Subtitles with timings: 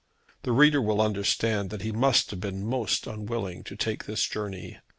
[0.41, 4.79] The reader will understand that he must have been most unwilling to take this journey.